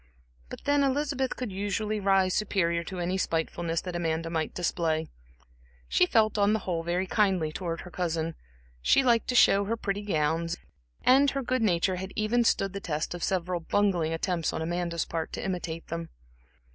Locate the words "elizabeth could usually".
0.83-1.99